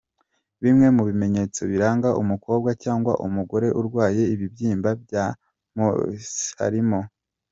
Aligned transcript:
Bimwe 0.63 0.87
mu 0.95 1.03
bimenyetso 1.09 1.61
biranga 1.71 2.09
umukobwa 2.21 2.69
cyangwa 2.83 3.13
umugore 3.27 3.67
urwaye 3.79 4.23
ibibyimba 4.33 4.89
bya 5.03 5.25
myomes 5.73 6.27
harimo:. 6.59 6.99